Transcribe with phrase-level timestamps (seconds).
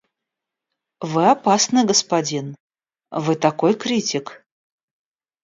[1.01, 2.55] Вы опасный господин;
[3.11, 4.43] вы такой критик.